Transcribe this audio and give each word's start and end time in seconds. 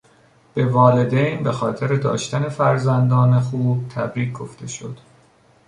به 0.53 0.65
والدین 0.65 1.43
به 1.43 1.51
خاطر 1.51 1.95
داشتن 1.95 2.49
فرزندان 2.49 3.39
خوب 3.39 3.89
تبریک 3.89 4.33
گفته 4.33 4.67
شد. 4.67 4.97